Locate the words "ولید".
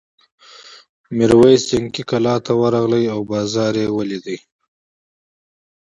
3.97-4.25